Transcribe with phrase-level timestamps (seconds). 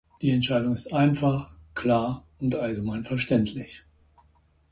[0.23, 3.83] Die Entscheidung ist einfach, klar und allgemein verständlich.